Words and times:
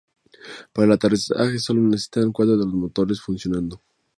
Para 0.73 0.85
el 0.87 0.91
aterrizaje 0.93 1.59
sólo 1.59 1.81
se 1.83 1.87
necesitarían 1.89 2.31
cuatro 2.31 2.53
de 2.57 2.65
los 2.65 2.73
motores 2.73 3.21
funcionando. 3.21 3.79